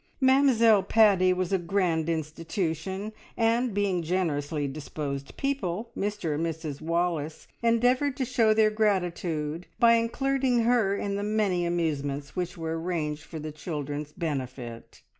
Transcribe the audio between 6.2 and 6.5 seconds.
and